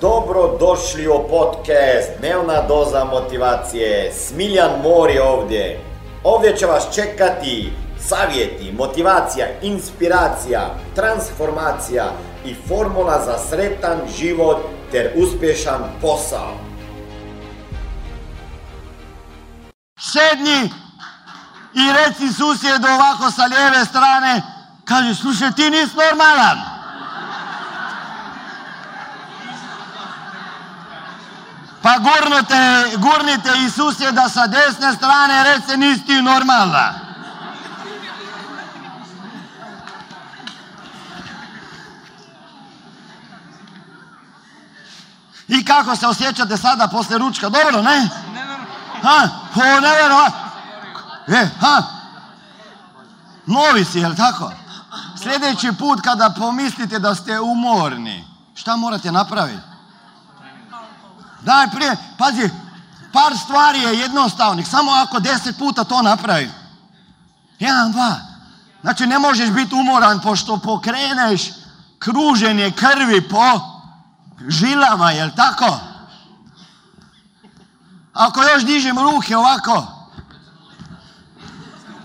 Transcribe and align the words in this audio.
Dobro 0.00 0.56
došli 0.60 1.08
u 1.08 1.28
podcast 1.30 2.08
Dnevna 2.18 2.62
doza 2.68 3.04
motivacije. 3.04 4.12
Smiljan 4.12 4.70
Mor 4.82 5.10
je 5.10 5.22
ovdje. 5.22 5.80
Ovdje 6.24 6.56
će 6.56 6.66
vas 6.66 6.94
čekati 6.94 7.72
savjeti, 8.08 8.72
motivacija, 8.72 9.46
inspiracija, 9.62 10.74
transformacija 10.94 12.12
i 12.44 12.54
formula 12.68 13.24
za 13.24 13.38
sretan 13.48 13.98
život 14.18 14.56
ter 14.92 15.10
uspješan 15.16 15.82
posao. 16.00 16.56
Sedni 20.12 20.70
i 21.74 21.84
reci 21.92 22.34
susjedu 22.34 22.86
ovako 22.86 23.30
sa 23.30 23.44
lijeve 23.44 23.84
strane, 23.84 24.42
kaže, 24.84 25.14
slušaj, 25.14 25.52
ti 25.56 25.70
nisi 25.70 25.96
normalan. 25.96 26.69
Pa 31.90 31.98
gurnite, 31.98 32.96
gurnite 32.96 33.50
i 33.66 33.70
susjeda 33.70 34.28
sa 34.28 34.46
desne 34.46 34.92
strane, 34.92 35.44
reci, 35.44 35.76
nisi 35.76 36.06
ti 36.06 36.22
normalna. 36.22 36.94
I 45.48 45.64
kako 45.64 45.96
se 45.96 46.06
osjećate 46.06 46.56
sada 46.56 46.88
poslije 46.88 47.18
ručka? 47.18 47.48
Dobro, 47.48 47.82
ne? 47.82 48.08
Ha? 49.02 49.28
Po 49.54 49.60
nevjerovatno. 49.60 50.40
E, 51.28 51.48
ha? 51.60 51.82
Novi 53.46 53.84
si, 53.84 53.98
jel 53.98 54.16
tako? 54.16 54.52
Sljedeći 55.22 55.72
put 55.78 56.00
kada 56.00 56.34
pomislite 56.38 56.98
da 56.98 57.14
ste 57.14 57.40
umorni, 57.40 58.24
šta 58.54 58.76
morate 58.76 59.12
napraviti? 59.12 59.69
Daj 61.42 61.70
prije, 61.70 61.96
pazi, 62.18 62.50
par 63.12 63.38
stvari 63.44 63.78
je 63.78 63.98
jednostavnih, 63.98 64.68
samo 64.68 64.90
ako 64.90 65.20
deset 65.20 65.58
puta 65.58 65.84
to 65.84 66.02
napravi. 66.02 66.50
Jedan, 67.58 67.92
dva. 67.92 68.16
Znači 68.82 69.06
ne 69.06 69.18
možeš 69.18 69.50
biti 69.50 69.74
umoran 69.74 70.20
pošto 70.20 70.58
pokreneš 70.58 71.50
kruženje 71.98 72.70
krvi 72.70 73.28
po 73.28 73.60
žilama, 74.48 75.10
jel 75.10 75.30
tako? 75.36 75.78
Ako 78.12 78.42
još 78.42 78.64
dižem 78.64 78.98
ruke 78.98 79.36
ovako, 79.36 79.86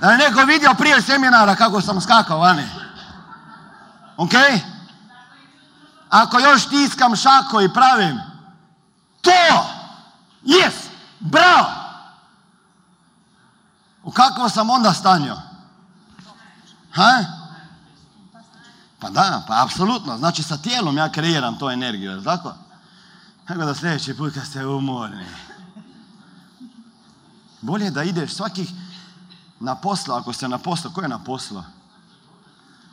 da 0.02 0.12
je 0.12 0.18
neko 0.18 0.46
vidio 0.46 0.74
prije 0.74 1.02
seminara 1.02 1.56
kako 1.56 1.82
sam 1.82 2.02
skakao 2.02 2.40
vani. 2.40 2.68
Ok? 4.18 4.32
Ako 6.10 6.40
još 6.40 6.70
tiskam 6.70 7.16
šako 7.16 7.62
i 7.62 7.74
pravim 7.74 8.35
to, 9.26 9.66
yes, 10.44 10.74
bravo. 11.20 11.70
U 14.04 14.12
kakvo 14.12 14.50
sam 14.50 14.70
onda 14.70 14.94
stanio? 14.94 15.38
Ha? 16.92 17.26
Pa 19.00 19.10
da, 19.10 19.44
pa 19.48 19.64
apsolutno. 19.64 20.18
Znači 20.18 20.44
sa 20.44 20.58
tijelom 20.58 20.98
ja 20.98 21.12
kreiram 21.12 21.60
tu 21.60 21.70
energiju, 21.70 22.12
jel 22.12 22.24
tako? 22.24 22.54
Tako 23.48 23.66
da 23.66 23.76
sljedeći 23.76 24.18
put 24.18 24.34
kad 24.34 24.46
ste 24.46 24.66
umorni. 24.66 25.26
Bolje 27.62 27.92
da 27.92 28.04
ideš 28.04 28.34
svakih 28.34 28.70
na 29.60 29.76
poslu, 29.76 30.14
ako 30.14 30.34
ste 30.34 30.48
na 30.48 30.58
poslu, 30.58 30.92
ko 30.92 31.02
je 31.02 31.08
na 31.08 31.20
poslu? 31.20 31.64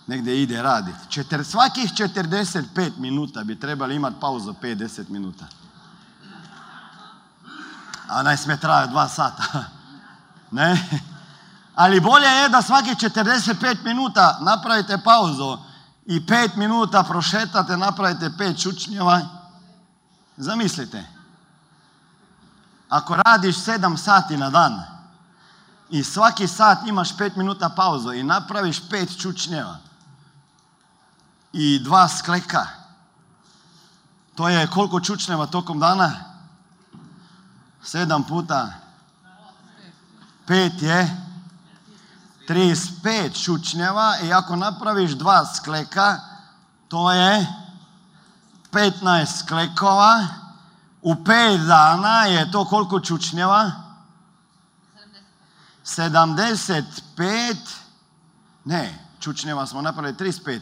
Negdje 0.06 0.42
ide 0.42 0.62
raditi. 0.62 1.24
Svakih 1.44 1.90
45 1.92 2.98
minuta 2.98 3.44
bi 3.44 3.60
trebali 3.60 3.96
imati 3.96 4.20
pauzu 4.20 4.54
5-10 4.62 5.08
minuta. 5.08 5.46
A 8.12 8.22
naj 8.22 8.36
sme 8.36 8.56
traje 8.56 8.88
dva 8.88 9.08
sata. 9.08 9.44
Ne? 10.52 10.76
Ali 11.74 12.00
bolje 12.00 12.28
je 12.28 12.48
da 12.48 12.62
svakih 12.62 12.92
45 12.92 13.84
minuta 13.84 14.38
napravite 14.40 14.98
pauzu 15.04 15.58
i 16.06 16.20
5 16.20 16.56
minuta 16.56 17.02
prošetate, 17.02 17.76
napravite 17.76 18.28
5 18.28 18.62
čučnjeva. 18.62 19.20
Zamislite. 20.36 21.04
Ako 22.88 23.16
radiš 23.16 23.56
7 23.56 23.96
sati 23.96 24.36
na 24.36 24.50
dan 24.50 24.82
i 25.90 26.04
svaki 26.04 26.48
sat 26.48 26.78
imaš 26.86 27.16
5 27.16 27.36
minuta 27.36 27.68
pauzu 27.68 28.12
i 28.12 28.22
napraviš 28.22 28.82
5 28.90 29.20
čučnjeva 29.20 29.76
i 31.52 31.78
dva 31.78 32.08
skleka, 32.08 32.66
to 34.34 34.48
je 34.48 34.66
koliko 34.66 35.00
čučnjeva 35.00 35.46
tokom 35.46 35.80
dana? 35.80 36.31
7 37.84 38.24
puta 38.28 38.72
5 40.46 40.82
je 40.82 41.16
35 42.48 43.44
čučnjeva 43.44 44.14
i 44.22 44.32
ako 44.32 44.56
napraviš 44.56 45.10
dva 45.10 45.44
skleka, 45.46 46.20
to 46.88 47.12
je 47.12 47.46
15 48.72 49.44
sklekova. 49.44 50.26
U 51.02 51.14
5 51.14 51.66
dana 51.66 52.24
je 52.24 52.50
to 52.50 52.64
koliko 52.64 53.00
čučnjeva? 53.00 53.70
75. 55.84 57.56
Ne, 58.64 58.98
čučnjeva 59.20 59.66
smo 59.66 59.82
napravili 59.82 60.14
35 60.14 60.60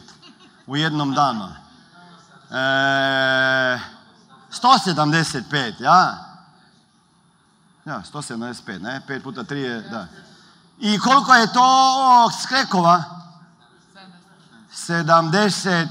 u 0.67 0.77
jednom 0.77 1.13
danu. 1.13 1.47
E, 2.51 2.55
175, 4.51 5.73
ja? 5.79 6.30
Ja, 7.85 8.03
175, 8.13 8.81
ne? 8.81 9.01
5 9.07 9.23
puta 9.23 9.43
3 9.43 9.55
je, 9.55 9.81
da. 9.81 10.07
I 10.79 10.99
koliko 10.99 11.33
je 11.33 11.53
to 11.53 12.31
sklekova? 12.43 13.03
75. 14.73 15.87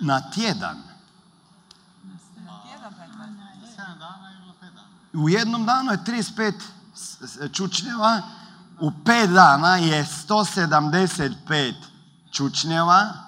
Na 0.00 0.30
tjedan. 0.30 0.82
U 5.12 5.28
jednom 5.28 5.66
danu 5.66 5.92
je 5.92 5.98
35 5.98 6.52
čučnjeva, 7.52 8.22
u 8.80 8.90
5 8.90 9.32
dana 9.32 9.76
je 9.76 10.06
175 10.28 11.74
čučnjeva, 12.30 13.27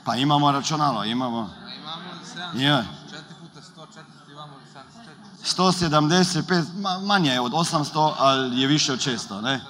Pa 0.04 0.16
imamo 0.16 0.52
računalo, 0.52 1.04
imamo. 1.04 1.50
Ja. 2.54 2.84
175, 5.44 6.64
ma- 6.74 6.98
manje 6.98 7.32
je 7.32 7.40
od 7.40 7.52
800, 7.52 8.14
ali 8.18 8.60
je 8.60 8.66
više 8.66 8.92
od 8.92 8.98
600, 8.98 9.40
ne? 9.40 9.60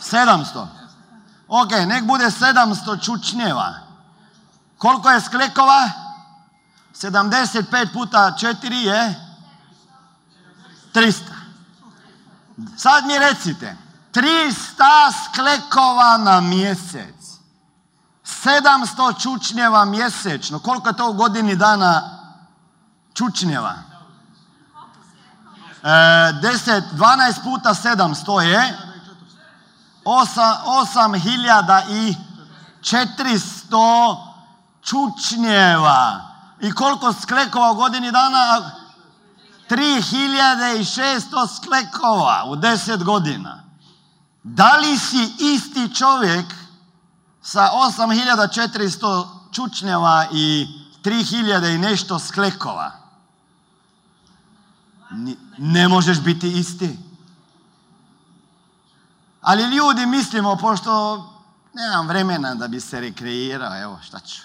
700. 0.00 0.66
Ok, 1.48 1.70
nek 1.86 2.04
bude 2.04 2.24
700 2.24 3.04
čučnjeva. 3.04 3.74
Koliko 4.78 5.10
je 5.10 5.20
sklekova? 5.20 6.05
75 7.02 7.92
puta 7.92 8.32
4 8.38 8.72
je 8.72 9.14
300. 10.94 11.20
Sad 12.76 13.06
mi 13.06 13.18
recite, 13.18 13.76
300 14.12 14.52
sklekova 15.24 16.16
na 16.16 16.40
mjesec. 16.40 17.14
700 18.24 19.22
čučnjeva 19.22 19.84
mjesečno. 19.84 20.58
Koliko 20.58 20.88
je 20.88 20.96
to 20.96 21.10
u 21.10 21.12
godini 21.12 21.56
dana 21.56 22.18
čučnjeva? 23.14 23.74
E, 25.82 25.88
10, 25.88 26.82
12 26.92 27.42
puta 27.42 27.74
700 27.74 28.40
je 28.40 28.78
8000 30.04 31.82
i 31.90 32.16
400 32.80 34.16
čučnjeva. 34.82 36.35
I 36.60 36.72
koliko 36.72 37.12
sklekova 37.12 37.70
u 37.70 37.74
godini 37.74 38.12
dana? 38.12 38.70
3600 39.70 41.56
sklekova 41.56 42.44
u 42.46 42.56
10 42.56 43.04
godina. 43.04 43.62
Da 44.42 44.76
li 44.76 44.98
si 44.98 45.32
isti 45.38 45.94
čovjek 45.94 46.46
sa 47.42 47.70
8400 47.98 49.26
čučnjeva 49.52 50.26
i 50.32 50.68
3000 51.04 51.74
i 51.74 51.78
nešto 51.78 52.18
sklekova? 52.18 52.92
Ne 55.58 55.88
možeš 55.88 56.20
biti 56.20 56.52
isti. 56.58 56.98
Ali 59.40 59.76
ljudi 59.76 60.06
mislimo, 60.06 60.56
pošto 60.56 61.24
nemam 61.74 62.08
vremena 62.08 62.54
da 62.54 62.68
bi 62.68 62.80
se 62.80 63.00
rekreirao, 63.00 63.82
evo 63.82 63.98
šta 64.02 64.20
ću. 64.20 64.42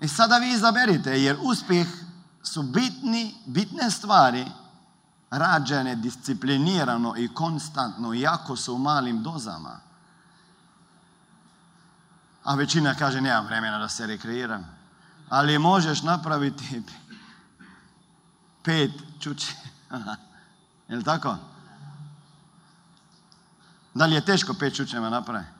I 0.00 0.08
sada 0.08 0.38
vi 0.38 0.52
izaberite, 0.52 1.22
jer 1.22 1.36
uspjeh 1.42 1.86
su 2.42 2.62
bitni, 2.62 3.34
bitne 3.46 3.90
stvari 3.90 4.46
rađene 5.30 5.96
disciplinirano 5.96 7.14
i 7.16 7.34
konstantno, 7.34 8.14
iako 8.14 8.56
su 8.56 8.74
u 8.74 8.78
malim 8.78 9.22
dozama. 9.22 9.80
A 12.44 12.54
većina 12.54 12.94
kaže, 12.94 13.20
nemam 13.20 13.46
vremena 13.46 13.78
da 13.78 13.88
se 13.88 14.06
rekreiram. 14.06 14.78
Ali 15.28 15.58
možeš 15.58 16.02
napraviti 16.02 16.82
pet 18.62 18.90
čuči. 19.20 19.54
Je 20.88 20.96
li 20.96 21.04
tako? 21.04 21.36
Da 23.94 24.06
li 24.06 24.14
je 24.14 24.24
teško 24.24 24.54
pet 24.54 24.76
čučeva 24.76 25.10
napraviti? 25.10 25.59